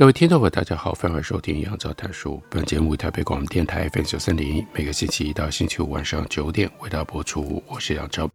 [0.00, 2.42] 各位听众朋友，大家好，欢迎收听杨照谈书。
[2.48, 7.62] 本节目台北广播电台 FM 九三点一，每个星期一到星期五晚上九点为大家播出。
[7.66, 8.26] 我是杨照，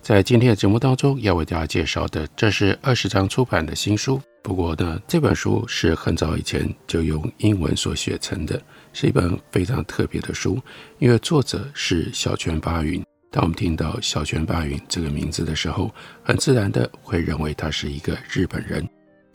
[0.00, 4.22] 在今天的节目当中要为大家介绍的，这是二十张出版的新书。
[4.44, 10.62] 不过呢，这本书是很早以前就用英文所写成的，是一本非常特别的书，
[11.00, 13.04] 因为作者是小泉八云。
[13.32, 18.88] 当我们听到小泉八云这个名字的时候，很自然的会认为他是一个日本人。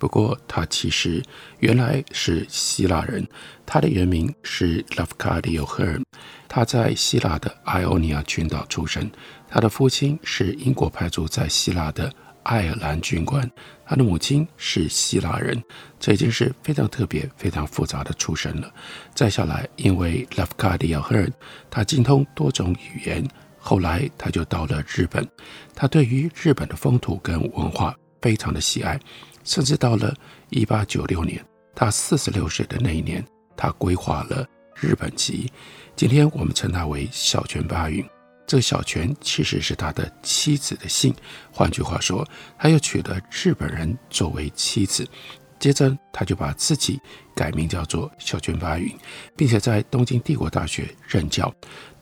[0.04, 1.24] 不过，他其实
[1.60, 3.26] 原来是希腊人，
[3.66, 6.04] 他的原名是 Lafcadio Hearn，
[6.50, 9.10] 他在希腊的爱奥尼亚群岛出生，
[9.48, 12.12] 他的父亲是英国派驻在希腊的
[12.44, 13.50] 爱尔兰军官，
[13.86, 15.64] 他的母亲是希腊人，
[16.02, 18.70] 这已经是非常特别、非常复杂的出身了。
[19.16, 21.32] 再下来，因为 Lafcadio Hearn，
[21.72, 23.26] 他精通多种语言，
[23.58, 25.26] 后来他就到了日本，
[25.74, 29.00] 他对于日本的风土跟文化非常的喜爱。
[29.44, 30.16] 甚至到了
[30.50, 33.24] 一八九六年，他四十六岁的那一年，
[33.58, 35.52] 他规划了日本籍。
[35.96, 38.04] 今天我们称他为小泉八云。
[38.48, 41.14] 这个小泉其实是他的妻子的姓，
[41.52, 42.26] 换句话说，
[42.58, 45.06] 他又娶了日本人作为妻子。
[45.60, 47.00] 接着，他就把自己
[47.34, 48.94] 改名叫做小泉八云，
[49.36, 51.54] 并且在东京帝国大学任教。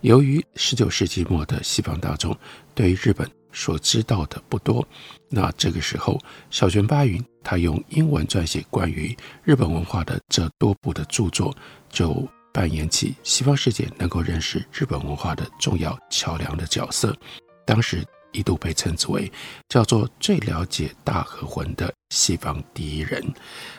[0.01, 2.35] 由于十九世纪末的西方大众
[2.73, 4.87] 对于日本所知道的不多，
[5.29, 6.19] 那这个时候，
[6.49, 11.55] 小泉八云他用英文撰写关于日本文化的这多部的著作，
[11.89, 17.15] 就扮演起西方世界能够认识日本文化的重要桥梁的角色。
[17.65, 19.31] 当时一度被称之为
[19.69, 23.23] 叫做最了解大和魂的西方第一人。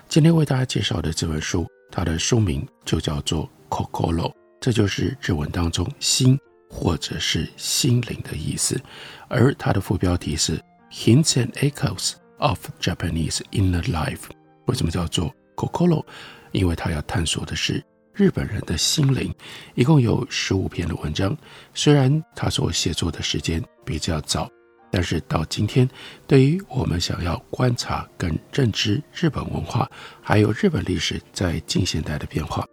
[0.09, 6.39] 今天为大家介绍的这本书，它的书名就叫做 Kokoro，这就是日文当中心
[6.73, 8.81] 或者是心灵的意思。
[9.29, 10.59] 而它的副标题是
[10.91, 14.25] Hints and Echoes of Japanese Inner Life。
[14.67, 16.05] 为什么叫做 Kokoro？
[16.51, 17.85] 因为它要探索的是
[18.15, 19.35] 日本人的心灵。
[19.75, 21.37] 一共有十五篇的文章，
[21.75, 24.51] 虽然他所写作的时间比较早，
[24.91, 25.89] 但是到今天，
[26.27, 29.91] 对于我们想要观察跟认知日本文化，
[30.21, 32.67] 还有日本历史在近现代的变化，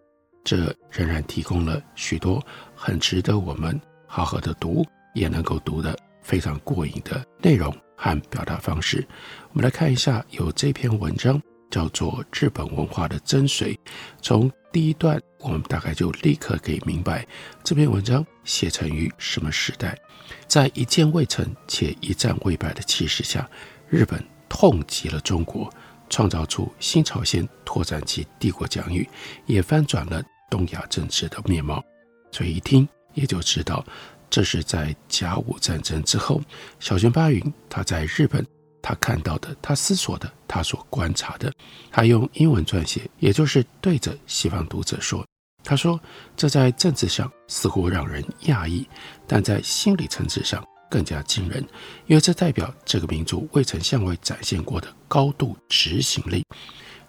[0.44, 2.46] 这仍然提供了许多
[2.76, 5.98] 很值得我们好好的读，也能够读的。
[6.22, 9.08] 非常过瘾的内容和表达方式，
[9.52, 13.74] 我们来看一下，有这篇文章叫做《日本文化的真髓》。
[14.22, 17.26] 从第一段，我们大概就立刻可以明白
[17.64, 19.98] 这篇文章写成于什么时代。
[20.46, 23.50] 在一战未成且一战未败的气势下，
[23.88, 25.68] 日本痛击了中国，
[26.10, 29.08] 创造出新朝鲜拓展其帝国疆域，
[29.48, 31.84] 也翻转了东亚政治的面貌。
[32.32, 33.86] 所以一听也就知道。
[34.30, 36.40] 这是在甲午战争之后，
[36.80, 38.46] 小泉八云他在日本，
[38.80, 41.52] 他看到的，他思索的，他所观察的，
[41.92, 45.26] 他用英文撰写，也就是对着西方读者说，
[45.64, 46.00] 他说，
[46.38, 48.88] 这在政治上似乎让人讶异，
[49.26, 51.66] 但在心理层次上更加惊人，
[52.06, 56.46] 因为这代表这个民族未曾向外展现过的高度执行力。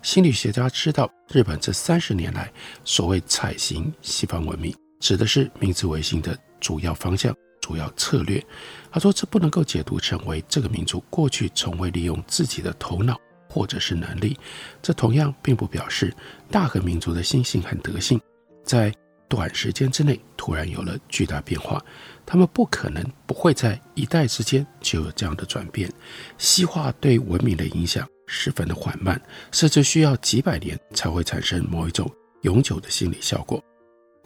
[0.00, 2.50] 心理学家知道，日本这三十年来
[2.82, 6.38] 所谓采行西方文明，指的是明治维新的。
[6.60, 8.44] 主要方向、主要策略，
[8.92, 13.18] 他说这不能够解读成为这个民族过去从未利用自己的头脑
[13.48, 14.38] 或者是能力。
[14.82, 16.14] 这同样并不表示
[16.50, 18.20] 大和民族的心性和德性
[18.62, 18.94] 在
[19.26, 21.82] 短时间之内突然有了巨大变化。
[22.26, 25.90] 他们不可能不会在一代之间就有这样的转变。
[26.36, 29.18] 西化对文明的影响十分的缓慢，
[29.50, 32.06] 甚至需要几百年才会产生某一种
[32.42, 33.64] 永久的心理效果。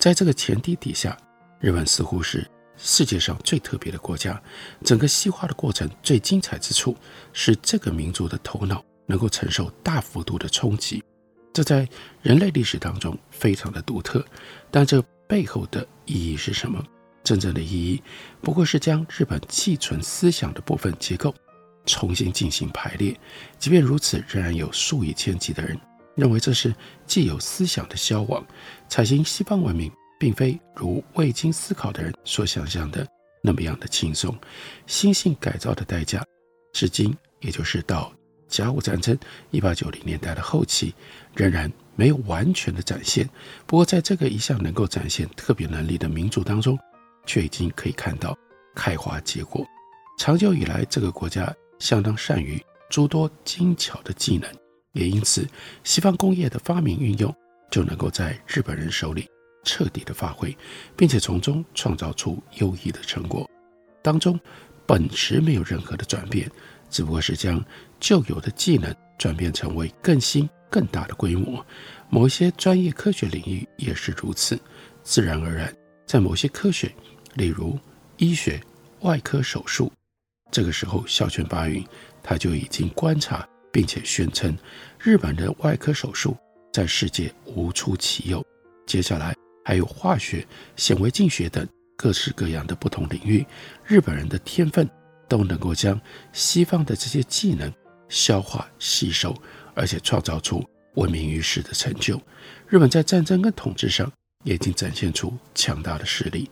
[0.05, 1.17] 在这个前提底下。
[1.61, 2.47] 日本似乎是
[2.77, 4.39] 世界上最特别的国家。
[4.85, 6.95] 整个西化的过程最精彩之处
[7.33, 11.03] 是这个民族的头脑能够承受大幅度的冲击，
[11.55, 11.89] 这在
[12.21, 14.23] 人类历史当中非常的独特。
[14.71, 16.85] 但这背后的意义是什么？
[17.23, 18.03] 真正的意义
[18.43, 21.35] 不过是将日本寄存思想的部分结构
[21.87, 23.19] 重新进行排列。
[23.59, 25.81] 即便如此，仍然有数以千计的人
[26.15, 26.75] 认为这是
[27.07, 28.45] 既有思想的消亡，
[28.89, 29.91] 采行西方文明。
[30.17, 33.07] 并非如未经思考的人所想象的
[33.43, 34.35] 那么样的轻松。
[34.87, 36.25] 心性改造的代价，
[36.73, 38.11] 至今，也就是到
[38.49, 39.19] 甲午战争
[39.51, 40.95] 一八九零年代的后期，
[41.35, 43.29] 仍然没有完全的展现。
[43.67, 46.79] 不过，在这个一向能够展现特别能力的民族当中，
[47.27, 48.35] 却已经可以看到
[48.75, 49.67] 开花结果。
[50.17, 54.49] 长久以来，这个国家相当善于诸多精巧的技能，
[54.95, 55.47] 也因此，
[55.85, 57.33] 西方工业的发明运用
[57.71, 59.29] 就能够在日本人手里
[59.65, 60.57] 彻底的发挥，
[60.97, 63.49] 并且从中创造出优异的成果。
[64.03, 64.39] 当中
[64.87, 66.51] 本质没有任何的转变，
[66.91, 67.63] 只不过是将
[67.99, 71.65] 旧有的技能转变成为更新、更大的规模。
[72.09, 74.59] 某一些专业科学领域也是如此，
[75.03, 75.75] 自然而然，
[76.07, 76.95] 在某些科学，
[77.35, 77.79] 例如
[78.19, 78.61] 医学、
[79.01, 79.91] 外科手术。
[80.53, 81.85] 这个时候，小泉八云
[82.23, 84.57] 他就已经观察，并且宣称，
[85.01, 86.37] 日本的外科手术
[86.73, 88.41] 在世界无出其右。
[88.87, 89.35] 接下来
[89.65, 91.67] 还有化学、显微镜学等
[91.97, 93.45] 各式各样的不同领域，
[93.85, 94.89] 日本人的天分
[95.29, 96.01] 都能够将
[96.33, 97.73] 西方的这些技能
[98.09, 99.37] 消化吸收，
[99.75, 102.23] 而且创造出闻名于世的成就。
[102.69, 104.09] 日本在战争跟统治上
[104.45, 106.49] 也已经展现出强大的实力。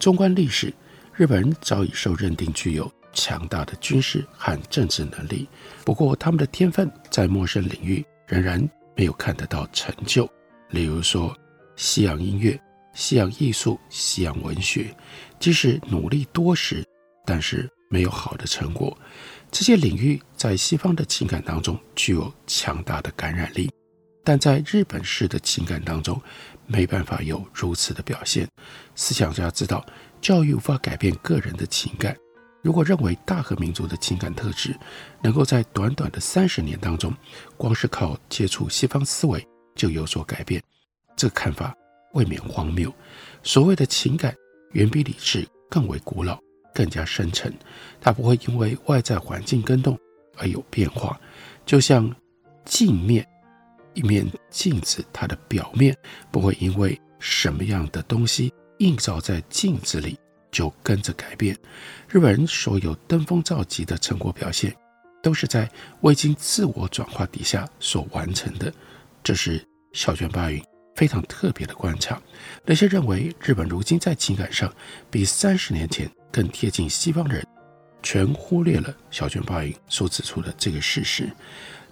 [0.00, 0.72] 纵观历史，
[1.14, 2.90] 日本人早已受认定具有。
[3.14, 5.48] 强大的军事和政治能力，
[5.84, 8.60] 不过他们的天分在陌生领域仍然
[8.96, 10.28] 没有看得到成就。
[10.70, 11.34] 例如说，
[11.76, 12.60] 西洋音乐、
[12.92, 14.94] 西洋艺术、西洋文学，
[15.38, 16.84] 即使努力多时，
[17.24, 18.96] 但是没有好的成果。
[19.50, 23.70] 这些领域在西方的情感当中具有强大的感染力，
[24.24, 26.20] 但在日本式的情感当中，
[26.66, 28.48] 没办法有如此的表现。
[28.96, 29.84] 思想家知道，
[30.20, 32.16] 教育无法改变个人的情感。
[32.64, 34.74] 如果认为大和民族的情感特质
[35.20, 37.14] 能够在短短的三十年当中，
[37.58, 40.62] 光是靠接触西方思维就有所改变，
[41.14, 41.76] 这看法
[42.14, 42.90] 未免荒谬。
[43.42, 44.34] 所谓的情感
[44.72, 46.38] 远比理智更为古老，
[46.72, 47.52] 更加深沉。
[48.00, 49.98] 它不会因为外在环境更动
[50.38, 51.20] 而有变化，
[51.66, 52.10] 就像
[52.64, 53.28] 镜面，
[53.92, 55.94] 一面镜子，它的表面
[56.30, 60.18] 不会因为什么样的东西映照在镜子里。
[60.54, 61.58] 就跟着改变。
[62.08, 64.72] 日本人所有登峰造极的成果表现，
[65.20, 65.68] 都是在
[66.02, 68.72] 未经自我转化底下所完成的。
[69.24, 69.60] 这是
[69.92, 70.62] 小泉八云
[70.94, 72.22] 非常特别的观察。
[72.64, 74.72] 那些认为日本如今在情感上
[75.10, 77.44] 比三十年前更贴近西方人，
[78.00, 81.28] 全忽略了小泉八云所指出的这个事实。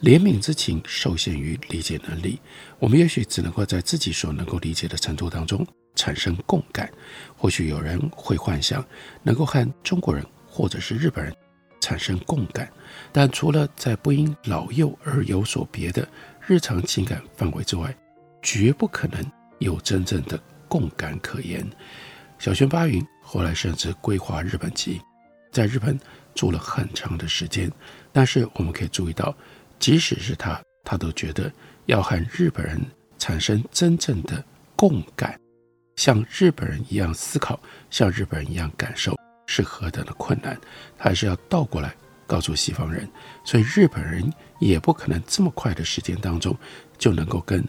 [0.03, 2.41] 怜悯之情受限于理解能力，
[2.79, 5.67] 我们也许只能够在自己所能够理解的程度当中。
[5.95, 6.91] 产生共感，
[7.37, 8.85] 或许有人会幻想
[9.23, 11.35] 能够和中国人或者是日本人
[11.81, 12.71] 产生共感，
[13.11, 16.07] 但除了在不因老幼而有所别的
[16.47, 17.95] 日常情感范围之外，
[18.41, 19.25] 绝不可能
[19.59, 21.65] 有真正的共感可言。
[22.39, 25.01] 小泉八云后来甚至规划日本籍，
[25.51, 25.99] 在日本
[26.35, 27.71] 住了很长的时间，
[28.13, 29.35] 但是我们可以注意到，
[29.79, 31.53] 即使是他，他都觉得
[31.87, 32.81] 要和日本人
[33.19, 35.39] 产生真正的共感。
[35.97, 37.61] 像日本人一样思考，
[37.91, 39.15] 像日本人一样感受，
[39.47, 40.59] 是何等的困难。
[40.97, 41.95] 他还是要倒过来
[42.27, 43.09] 告诉西方人，
[43.45, 46.57] 所以日本人也不可能这么快的时间当中
[46.97, 47.63] 就能够跟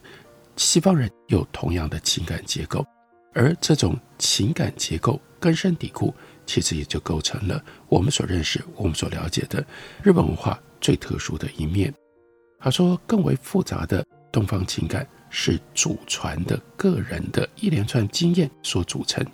[0.56, 2.86] 西方人有同样的情感结构，
[3.34, 6.14] 而这种情感结构根深蒂固，
[6.46, 9.66] 其实也就构成了我们所认识、我们所了解的
[10.02, 11.94] 日本文化最特殊的一面。
[12.60, 15.06] 他说，更为复杂的东方情感。
[15.36, 19.26] 是祖传的个人的一连串经验所组成，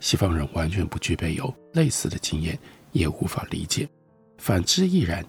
[0.00, 2.58] 西方人完全不具备有类似的经验，
[2.90, 3.88] 也无法理解。
[4.36, 5.24] 反之亦然，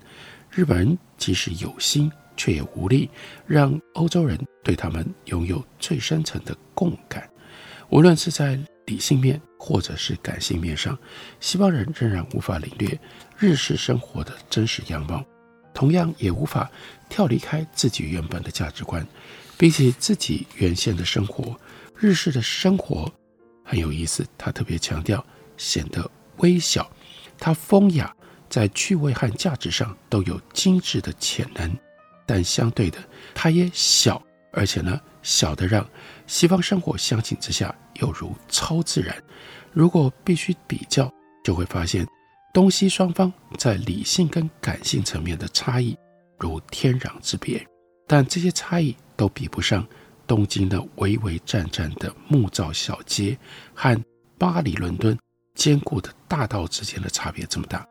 [0.50, 3.08] 日本人即使有心，却也无力
[3.46, 7.30] 让欧洲人对他们拥有最深层的共感。
[7.92, 10.98] 无论是在理性面或者是感性面上，
[11.40, 13.00] 西方人仍然无法领略
[13.38, 15.24] 日式生活的真实样貌，
[15.72, 16.68] 同样也无法
[17.10, 19.06] 跳离开自己原本的价值观。
[19.58, 21.58] 比起自己原先的生活，
[21.96, 23.12] 日式的生活
[23.64, 24.26] 很有意思。
[24.38, 25.26] 他特别强调
[25.58, 26.90] 显得微小，
[27.38, 28.14] 他风雅，
[28.50, 31.72] 在趣味和价值上都有精致的潜能，
[32.26, 33.00] 但相对的，
[33.34, 34.22] 他也小，
[34.52, 35.88] 而且呢，小得让
[36.28, 39.16] 西方生活相形之下有如超自然。
[39.72, 41.10] 如果必须比较，
[41.46, 42.06] 就会发现
[42.54, 45.98] 东西双方在理性跟感性层面的差异
[46.40, 47.66] 如天壤之别，
[48.06, 48.94] 但这些差异。
[49.16, 49.88] 都比不上
[50.28, 53.38] 东京的巍巍战战的木造小街
[53.74, 54.00] 和
[54.38, 55.18] 巴黎、伦敦
[55.54, 57.88] 坚固的大道之间的差别这么大。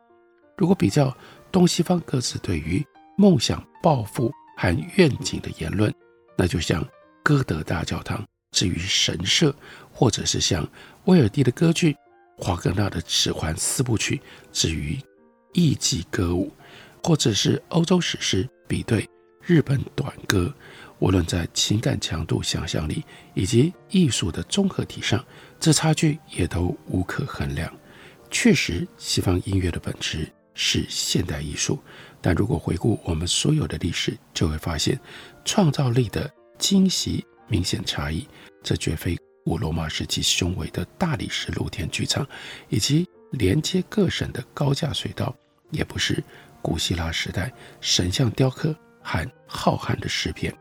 [0.57, 1.15] 如果比较
[1.51, 2.85] 东西方各自对于
[3.17, 5.93] 梦想、抱负和愿景的言论，
[6.37, 6.85] 那就像
[7.23, 9.55] 歌德大教堂之于神社，
[9.91, 10.67] 或者是像
[11.05, 11.95] 威尔第的歌剧、
[12.37, 14.99] 华格纳的指环四部曲之于
[15.53, 16.51] 艺伎歌舞。
[17.03, 19.07] 或者是欧洲史诗比对
[19.39, 20.51] 日本短歌，
[20.99, 25.23] 无论在情感强度、想象力以及艺术的综合体上，
[25.59, 27.71] 这差距也都无可衡量。
[28.31, 31.79] 确实，西方音乐的本质是现代艺术，
[32.21, 34.99] 但如果回顾我们所有的历史，就会发现
[35.43, 38.27] 创造力的惊喜明显差异。
[38.63, 42.27] 这绝非古罗马时期雄伟的大理石露天剧场，
[42.69, 45.35] 以及连接各省的高架隧道，
[45.71, 46.23] 也不是。
[46.61, 50.51] 古希腊时代神像雕刻和浩瀚的诗篇，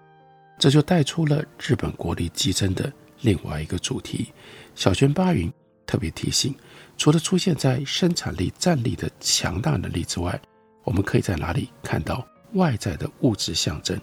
[0.64, 2.90] 这就带出了日本国力激增的
[3.20, 4.32] 另外一个主题。
[4.74, 5.52] 小泉八云
[5.84, 6.54] 特别提醒，
[6.96, 10.40] 除了出现在生产力战力的强大能力之外，
[10.82, 14.00] 我们可以在哪里看到外在的物质象征？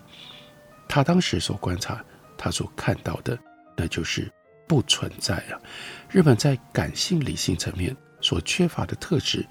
[0.87, 2.05] 他当时所观察，
[2.37, 3.35] 他所看到的，
[3.75, 4.31] 那就是
[4.67, 5.57] 不存在啊。
[6.11, 9.43] 日本在感性理性层面所缺乏的特质，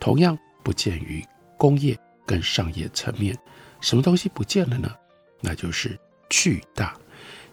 [0.00, 1.24] 同样不见于。
[1.56, 1.96] 工业
[2.26, 3.38] 跟商业层面，
[3.80, 4.92] 什么东西不见了呢？
[5.40, 5.96] 那就是
[6.28, 6.96] 巨大。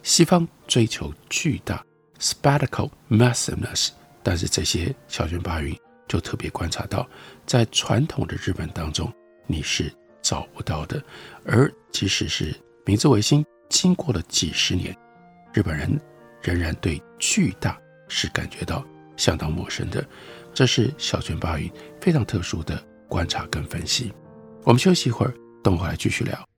[0.02, 1.84] 西方追求巨大
[2.18, 3.90] （spectacle massiveness），
[4.22, 5.74] 但是这些小泉八云
[6.06, 7.08] 就特别观察到，
[7.46, 9.12] 在传统的日本当中，
[9.46, 11.02] 你是找不到的。
[11.44, 12.54] 而即使是
[12.84, 14.94] 明治维新，经过了几十年，
[15.52, 15.98] 日本人
[16.42, 18.84] 仍然对巨大是感觉到
[19.16, 20.04] 相当陌生的。
[20.52, 22.82] 这是小泉八云非常特殊的。
[23.06, 24.12] 观察跟分析，
[24.64, 26.53] 我们休息一会儿，等会来继续聊。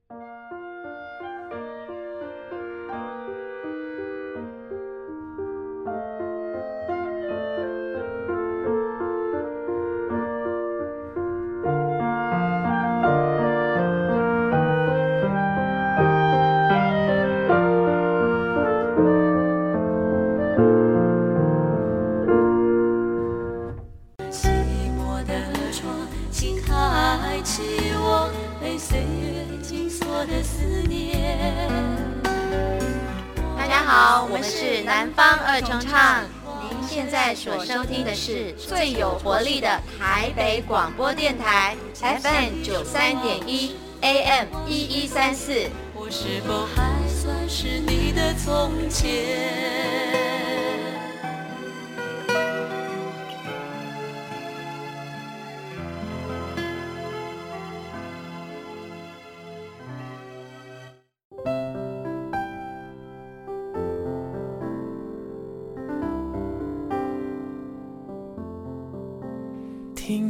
[40.77, 45.51] 广播电台，FM 九三点一，AM 一一三四。
[45.95, 50.26] 我是否还算是你的从前？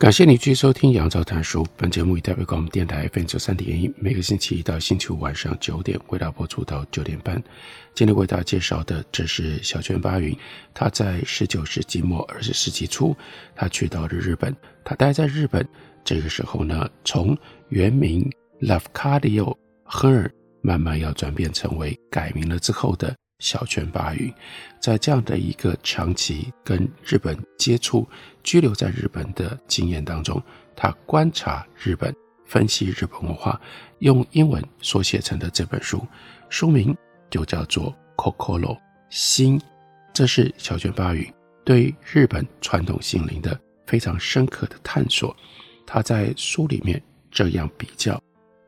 [0.00, 1.62] 感谢你继续收听《杨照谈书》。
[1.76, 7.34] 本节目以代表广播电台 FM 九三点一，每个星期一到星期五晚上九点为大家播出到九点半。
[7.92, 10.34] 今天为大家介绍的，这是小泉八云。
[10.72, 13.14] 他在十九世纪末二十世纪初，
[13.54, 14.56] 他去到了日本。
[14.82, 15.68] 他待在日本
[16.02, 17.36] 这个时候呢，从
[17.68, 18.26] 原名
[18.62, 19.54] Lafcadio
[19.86, 20.30] Her
[20.62, 23.14] 慢慢要转变成为改名了之后的。
[23.38, 24.30] 小泉八云，
[24.82, 28.06] 在这样的一个长期跟日本接触、
[28.42, 30.42] 居留在日本的经验当中，
[30.74, 32.14] 他观察日本、
[32.46, 33.60] 分析日本文化，
[33.98, 36.06] 用英文所写成的这本书，
[36.48, 36.96] 书名
[37.30, 38.78] 就叫做《Kokoro
[39.08, 39.58] 心》。
[40.12, 41.32] 这是小泉八云
[41.64, 45.34] 对日本传统心灵的非常深刻的探索。
[45.86, 48.20] 他在书里面这样比较：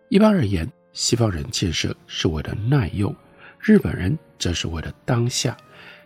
[0.09, 3.14] 一般而言，西方人建设是为了耐用。
[3.59, 5.57] 日本人则是为了当下，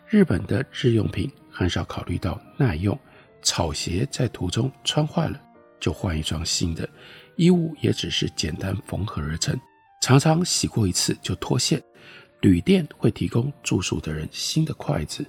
[0.09, 2.99] 日本的日用品很少考虑到耐用，
[3.47, 5.41] 草鞋在途中穿坏了
[5.79, 6.87] 就换一双新的，
[7.37, 9.57] 衣物也只是简单缝合而成，
[10.03, 11.81] 常常洗过一次就脱线。
[12.41, 15.25] 旅店会提供住宿的人新的筷子，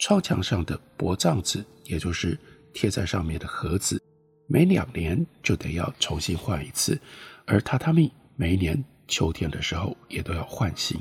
[0.00, 2.36] 窗墙上的薄帐子，也就是
[2.74, 4.02] 贴在上面的盒子，
[4.48, 7.00] 每两年就得要重新换一次，
[7.46, 11.00] 而榻榻米每一年秋天的时候也都要换新。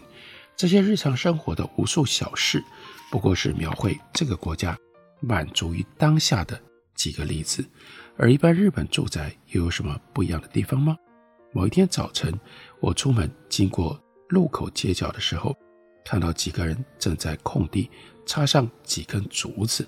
[0.56, 2.64] 这些日常生活的无数小事，
[3.10, 4.78] 不过是描绘这个国家
[5.20, 6.60] 满足于当下的
[6.96, 7.66] 几个例子。
[8.18, 10.98] 而一般日本住宅又有什么不一样的地方吗？
[11.54, 12.38] 某一天早晨，
[12.80, 15.58] 我出门经过路口街角的时候，
[16.04, 17.90] 看到几个人正在空地
[18.26, 19.88] 插上几根竹子。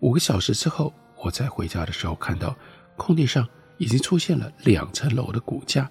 [0.00, 2.56] 五个小时之后，我在回家的时候看到
[2.96, 5.90] 空地上已经出现了两层楼的骨架。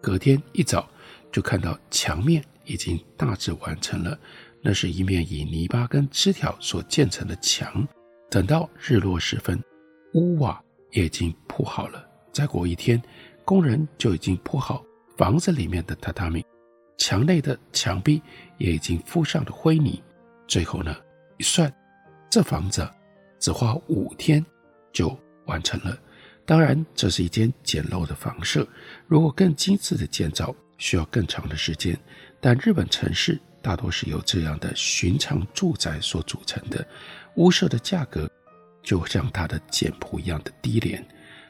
[0.00, 0.88] 隔天一早
[1.30, 4.18] 就看到墙面已经大致完成了，
[4.60, 7.86] 那是一面以泥巴跟枝条所建成的墙。
[8.32, 9.62] 等到日落时分，
[10.14, 10.58] 屋瓦
[10.92, 12.02] 也已经铺好了。
[12.32, 13.00] 再过一天，
[13.44, 14.82] 工人就已经铺好
[15.18, 16.42] 房子里面的榻榻米，
[16.96, 18.22] 墙内的墙壁
[18.56, 20.02] 也已经敷上了灰泥。
[20.48, 20.96] 最后呢，
[21.36, 21.70] 一算，
[22.30, 22.88] 这房子
[23.38, 24.42] 只花五天
[24.94, 25.94] 就完成了。
[26.46, 28.66] 当然，这是一间简陋的房舍。
[29.06, 31.94] 如果更精致的建造，需要更长的时间。
[32.40, 36.84] 但日本城市大多是由这样的寻常住宅所组成的，
[37.36, 38.30] 屋舍的价格
[38.82, 41.06] 就像它的简朴一样的低廉。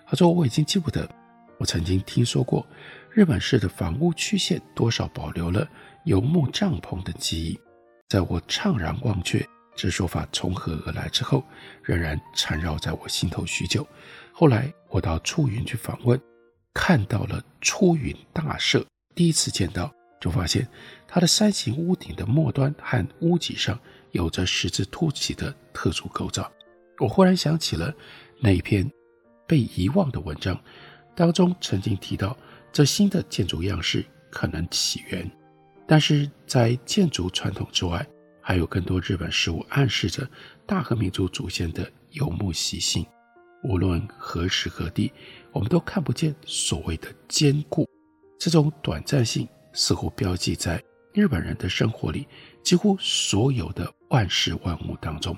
[0.07, 1.09] 他说：“我已经记不得，
[1.59, 2.67] 我曾经听说过
[3.11, 5.67] 日本式的房屋曲线多少保留了
[6.05, 7.59] 游牧帐篷的记忆。
[8.09, 9.43] 在我怅然忘却
[9.75, 11.43] 这说法从何而来之后，
[11.83, 13.87] 仍然缠绕在我心头许久。
[14.33, 16.21] 后来我到出云去访问，
[16.75, 18.85] 看到了出云大社，
[19.15, 20.69] 第一次见到，就发现
[21.09, 23.79] 它的山形屋顶的末端和屋脊上
[24.13, 26.51] 有着十字凸起的特殊构造。
[26.99, 27.93] 我忽然想起了
[28.41, 28.91] 那一篇。”
[29.45, 30.59] 被遗忘的文章
[31.15, 32.35] 当中曾经提到，
[32.73, 35.31] 这新的建筑样式可能起源，
[35.87, 38.07] 但是在建筑传统之外，
[38.41, 40.27] 还有更多日本事物暗示着
[40.65, 43.05] 大和民族祖先的游牧习性。
[43.63, 45.13] 无论何时何地，
[45.51, 47.87] 我们都看不见所谓的坚固。
[48.39, 52.27] 这种短暂性似乎标记在日本人的生活里，
[52.63, 55.37] 几乎所有的万事万物当中。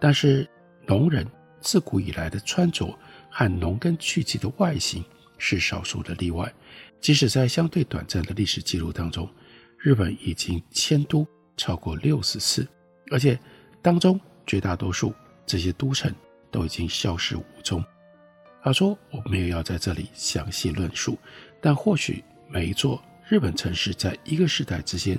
[0.00, 0.48] 但是
[0.84, 1.24] 农人
[1.60, 2.92] 自古以来的穿着。
[3.30, 5.04] 和农耕聚集的外形
[5.36, 6.50] 是少数的例外。
[6.98, 9.28] 即使在相对短暂的历史记录当中，
[9.78, 12.66] 日本已经迁都超过六十次，
[13.10, 13.38] 而且
[13.82, 16.12] 当中绝大多数这些都城
[16.50, 17.84] 都已经消失无踪。
[18.62, 21.16] 他说：“我没有要在这里详细论述，
[21.60, 25.16] 但或许每一座日本城市在一个时代之间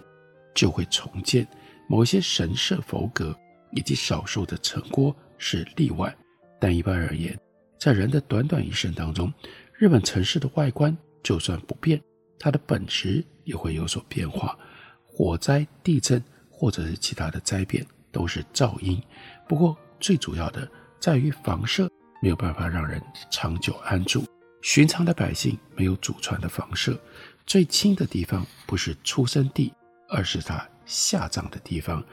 [0.55, 1.47] 就会重建。
[1.89, 3.35] 某些神社佛阁
[3.71, 6.15] 以及少数的城郭是例外，
[6.59, 7.37] 但一般而言。”
[7.79, 9.33] 在人的短短一生当中，
[9.73, 11.99] 日本城市的外观就算不变，
[12.37, 14.55] 它的本质也会有所变化。
[15.03, 19.01] 火灾、地震或者是其他的灾变都是噪音。
[19.47, 21.89] 不过最主要的在于房舍
[22.21, 24.23] 没有办法让人长久安住。
[24.61, 26.99] 寻常的百姓没有祖传的房舍，
[27.47, 29.73] 最亲的地方不是出生地，
[30.09, 32.03] 而是他下葬的地方。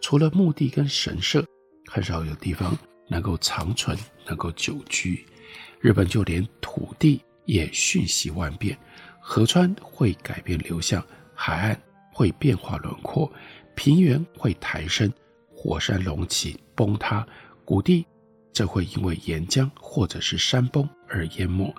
[0.00, 1.44] 除了墓地跟神社，
[1.86, 2.76] 很少有地方。
[3.08, 3.96] 能够长存，
[4.26, 5.24] 能够久居。
[5.78, 8.76] 日本就连土地也瞬息万变，
[9.20, 11.00] 河川会改变流向，
[11.32, 11.80] 海岸
[12.12, 13.32] 会变化轮廓，
[13.76, 15.08] 平原会抬升，
[15.54, 17.24] 火山隆起崩塌，
[17.64, 18.04] 谷地
[18.52, 21.72] 则会因为岩浆或者是山崩而淹没，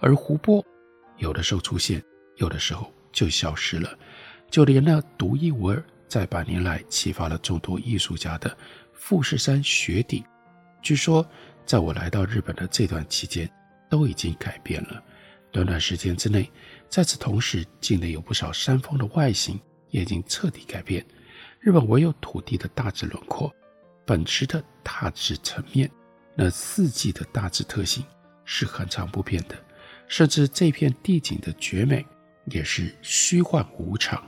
[0.00, 0.62] 而湖泊
[1.16, 2.04] 有的时候出现，
[2.36, 3.98] 有的时候就消失了。
[4.50, 5.82] 就连那独一无二，
[6.14, 8.56] 在百年来启发了众多艺术家的
[8.92, 10.22] 富士山雪顶。
[10.80, 11.28] 据说，
[11.66, 13.50] 在我来到日本的这段期间，
[13.90, 15.02] 都已经改变了。
[15.50, 16.48] 短短时间之内，
[16.88, 21.04] 在此同时，境内有不少山峰的外形也已经彻底改变。
[21.58, 23.52] 日本唯有土地的大致轮廓、
[24.06, 25.90] 本质的大致层面，
[26.36, 28.04] 那四季的大致特性
[28.44, 29.56] 是恒常不变的。
[30.06, 32.06] 甚至这片地景的绝美，
[32.44, 34.24] 也是虚幻无常。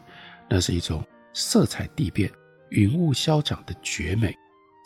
[0.49, 1.05] 那是一种
[1.39, 2.33] 色彩地变、
[2.71, 4.35] 云雾消长的绝美。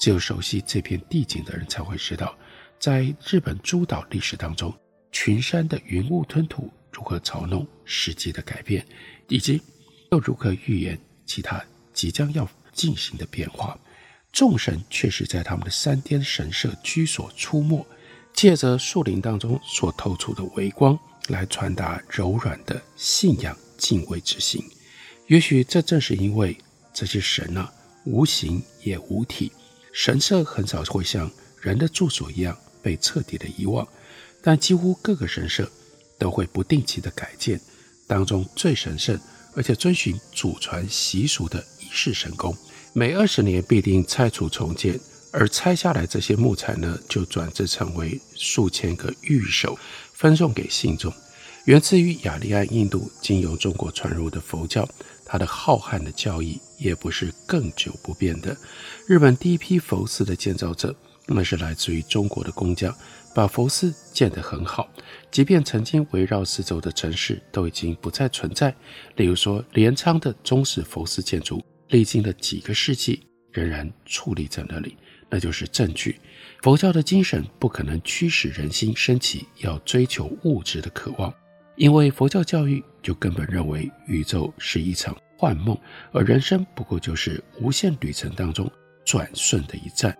[0.01, 2.37] 只有熟悉这片地景的人才会知道，
[2.81, 4.75] 在日本诸岛历史当中，
[5.13, 8.85] 群山的云雾吞吐如何嘲弄时机的改变，
[9.29, 9.63] 以及
[10.11, 13.79] 又如何预言其他即将要进行的变化。
[14.33, 17.87] 众神确实在他们的山巅神社居所出没，
[18.33, 24.61] 借着树林当中所透出的微光来传达柔软的信仰敬畏之心。
[25.31, 26.59] 也许这正是因为
[26.93, 27.73] 这些神啊，
[28.05, 29.53] 无形也无体。
[29.93, 33.87] 神社很少会像人的住所一样被彻底的遗忘，
[34.43, 35.71] 但几乎各个神社
[36.19, 37.61] 都会不定期的改建。
[38.09, 39.17] 当中最神圣
[39.55, 42.53] 而且遵循祖传习俗的仪式神宫，
[42.93, 44.99] 每二十年必定拆除重建，
[45.31, 49.79] 而拆下来这些木材呢，就转制成为数千个御守，
[50.13, 51.13] 分送给信众。
[51.71, 54.85] 源自于雅利安印度，经由中国传入的佛教。
[55.25, 58.57] 它的浩瀚的教义也不是亘久不变的。
[59.07, 60.93] 日本第一批佛寺的建造者，
[61.29, 62.93] 那是来自于中国的工匠，
[63.37, 64.93] 把佛寺建得很好。
[65.31, 68.75] 即便曾经围绕四周的城市都已经不再存在，
[69.15, 74.97] 例如说镰仓的中式佛寺建筑，历经了几个世纪，仍然矗立在那里，
[75.29, 76.19] 那就是证据。
[76.63, 81.33] 佛教的精神不可能驱使人心升起要追求物质的渴望，
[81.81, 85.75] 因为佛教教育就根本认为宇宙是一场幻梦，
[86.13, 88.71] 而人生不过就是无限旅程当中
[89.03, 90.15] 转瞬的一站。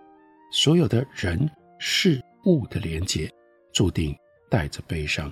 [0.51, 1.47] 所有的人
[1.77, 3.29] 事物的连结，
[3.71, 4.17] 注定
[4.49, 5.31] 带着悲伤。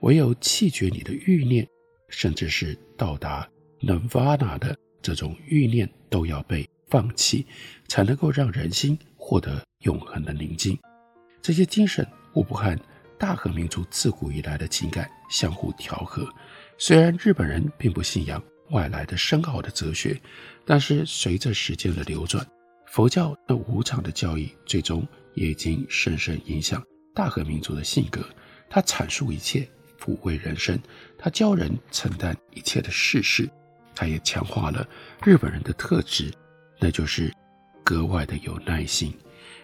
[0.00, 1.66] 唯有弃绝你的欲念，
[2.10, 3.48] 甚至是到达
[3.80, 7.46] Nirvana 的这种欲念都要被放弃，
[7.88, 10.78] 才能够让人心获得永恒的宁静。
[11.40, 12.78] 这些精神无不和
[13.20, 16.26] 大和民族自古以来的情感相互调和。
[16.78, 20.18] 虽然日本人并不信仰外来的深奥的哲学，
[20.64, 22.44] 但是随着时间的流转，
[22.86, 26.82] 佛教的无常的教义，最终也已经深深影响
[27.14, 28.24] 大和民族的性格。
[28.68, 29.68] 他阐述一切。
[30.02, 30.80] 抚慰人生，
[31.18, 33.46] 他教人承担一切的世事，
[33.94, 34.88] 他也强化了
[35.22, 36.32] 日本人的特质，
[36.78, 37.30] 那就是
[37.84, 39.14] 格外的有耐心。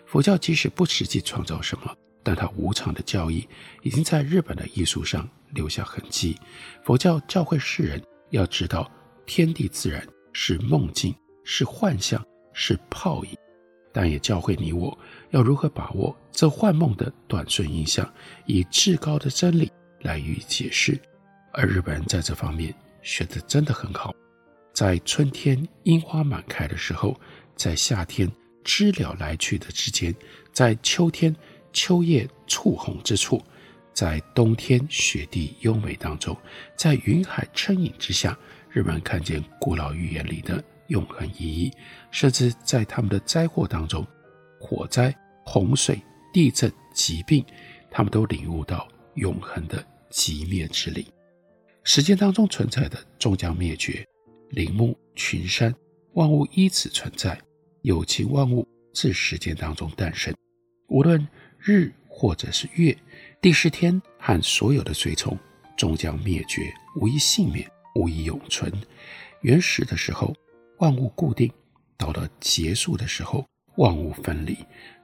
[0.05, 1.91] 佛教即使不实际创造什么，
[2.27, 3.49] 但他无常的教义
[3.83, 6.37] 已经在日本的艺术上留下痕迹。
[6.83, 8.91] 佛教教会世人要知道，
[9.27, 12.21] 天地自然是梦境，是幻象，
[12.53, 13.31] 是泡影，
[13.93, 14.99] 但也教会你我
[15.31, 18.13] 要如何把握这幻梦的短瞬印象，
[18.45, 19.71] 以至高的真理。
[20.03, 21.01] 来予以解释，
[21.53, 24.13] 而日本人在这方面学得真的很好。
[24.73, 27.19] 在春天樱花满开的时候，
[27.55, 28.31] 在夏天
[28.63, 30.15] 知了来去的之间，
[30.53, 31.35] 在秋天
[31.77, 33.39] 秋叶簇红之处，
[33.93, 36.35] 在冬天雪地优美当中，
[36.75, 38.37] 在云海称隐之下，
[38.71, 41.71] 人们看见古老寓言里的永恒意义，
[42.11, 44.07] 甚至在他们的灾祸当中，
[44.59, 46.01] 火灾、洪水、
[46.33, 47.45] 地震、疾病，
[47.91, 49.87] 他们都领悟到永恒的。
[50.09, 51.09] 寂灭之力，
[51.83, 54.03] 时间当中存在的终将灭绝，
[54.51, 55.75] 林木群山，
[56.15, 57.39] 万物依此存在，
[57.83, 60.33] 有情万物自时间当中诞生。
[60.87, 61.27] 无论
[61.69, 62.97] 日或者是月，
[63.41, 65.37] 第十天和所有的随从
[65.77, 68.73] 终将灭绝，无一幸免，无一永存。
[69.41, 70.33] 原始的时候，
[70.79, 71.51] 万物固定；
[71.97, 73.45] 到了结束的时候，
[73.79, 74.57] 万物分离，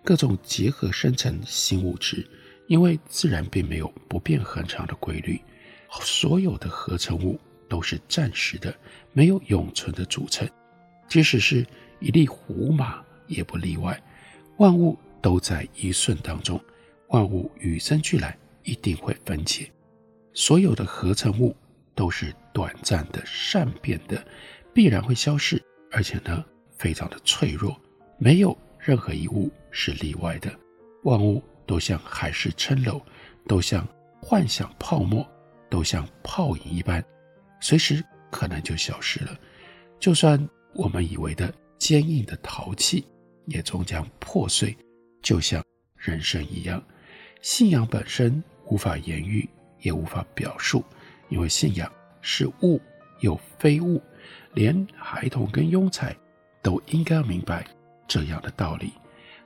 [0.04, 2.24] 各种结合生成新物质。
[2.68, 5.40] 因为自然并没有不变恒常的规律，
[6.00, 8.72] 所有的合成物都是暂时的，
[9.12, 10.48] 没有永存的组成。
[11.08, 11.66] 即使是
[11.98, 14.00] 一粒胡麻也不例外。
[14.58, 16.60] 万物都在一瞬当中，
[17.08, 19.70] 万物与生俱来，一定会分解。
[20.34, 21.56] 所有的合成物
[21.94, 24.22] 都是短暂的、善变的，
[24.74, 26.44] 必然会消逝，而且呢，
[26.76, 27.74] 非常的脆弱，
[28.18, 30.52] 没有任何一物是例外的。
[31.04, 31.42] 万物。
[31.64, 33.00] 都像海市蜃楼，
[33.46, 33.86] 都像
[34.20, 35.26] 幻想泡沫，
[35.70, 37.02] 都像泡影一般，
[37.60, 39.38] 随时可能就消失了。
[40.00, 40.36] 就算
[40.74, 43.06] 我们以为的坚硬的陶器，
[43.46, 44.76] 也终将破碎，
[45.22, 45.64] 就像
[45.96, 46.82] 人生一样。
[47.40, 49.48] 信仰本身无法言喻，
[49.80, 50.84] 也无法表述，
[51.28, 52.80] 因为信仰是物
[53.20, 54.02] 又非物，
[54.54, 56.14] 连孩童跟庸才
[56.60, 57.66] 都应该明白
[58.06, 58.92] 这样的道理。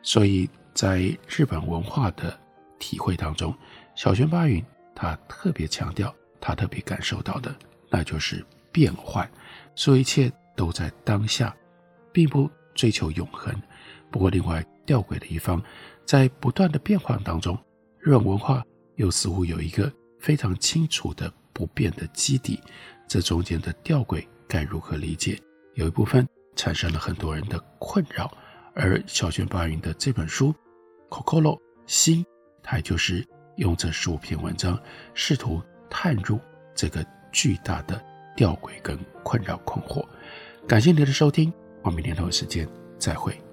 [0.02, 0.48] 所以。
[0.76, 2.38] 在日本文化的
[2.78, 3.56] 体会当中，
[3.94, 4.62] 小泉八云
[4.94, 7.56] 他特别强调，他特别感受到的，
[7.88, 9.26] 那就是变换，
[9.74, 11.56] 所有一切都在当下，
[12.12, 13.58] 并不追求永恒。
[14.10, 15.62] 不过，另外吊诡的一方，
[16.06, 17.58] 在不断的变换当中，
[17.98, 22.58] 日本文化又似乎有一个非常清楚的不变的基底。
[23.08, 25.38] 这中间的吊诡该如何理解？
[25.74, 28.32] 有一部分产生了很多人的困扰，
[28.74, 30.54] 而小泉八云的这本书。
[31.08, 32.24] Kokoro 心，
[32.62, 33.24] 他也就是
[33.56, 34.80] 用这十五篇文章，
[35.14, 36.40] 试图探入
[36.74, 38.02] 这个巨大的
[38.34, 40.04] 吊诡跟困扰困惑。
[40.66, 42.68] 感谢您的收听，我们明天同一时间
[42.98, 43.45] 再会。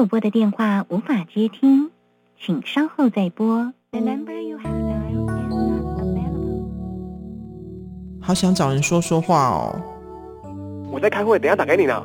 [0.00, 1.90] 所拨的电话无法接听，
[2.38, 3.70] 请稍后再拨。
[3.90, 6.64] The number you have dialed is not available.
[8.18, 9.78] 好想找人说说话哦。
[10.90, 12.02] 我在开会，等下打给你呢。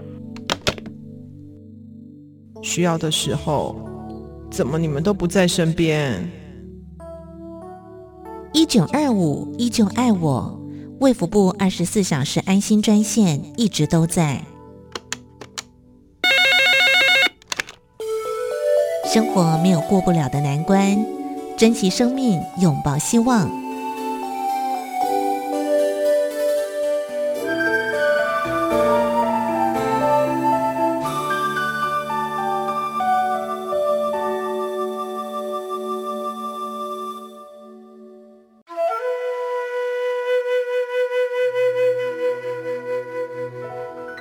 [2.62, 3.77] 需要的时候，
[4.51, 6.29] 怎么你们都不在身边？
[8.51, 10.62] 一九二五依旧爱我，
[10.99, 14.43] 卫福部二十四小时安心专线一直都在。
[19.15, 21.06] 生活没有过不了的难关，
[21.56, 23.49] 珍惜生命，拥抱希望。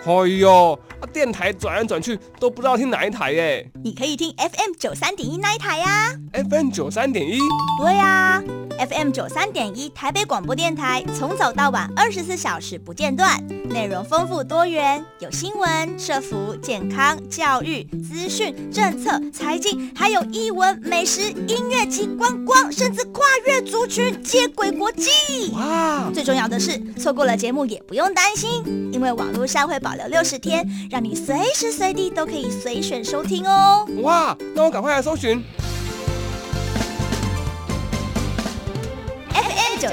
[0.07, 3.71] 哎呦，电台转来转去都不知道听哪一台耶！
[3.83, 6.15] 你可以听 FM 九三点一那一台呀。
[6.33, 7.39] FM 九三点一？
[7.83, 8.43] 对呀
[8.79, 25.11] ，FM 九三点一台北广播电台，从早到晚二十四小时不间断，内容丰富多元，有新闻、社福、健康、教育、资讯、政策、财经，还有艺文、美食、音乐及观光，甚至跨越族群接轨国际。
[25.55, 26.11] 哇！
[26.13, 33.87] 最重要的是，错过了节目也不用担心，因为网络上会保留六十天，让你随时随地都可以随选收听哦。
[34.03, 34.37] 哇！
[34.55, 35.43] 那我赶快来搜寻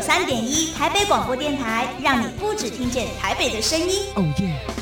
[0.01, 3.99] 三点一台北广播电台，让你不止听见台北的声音。
[4.15, 4.80] 哦耶！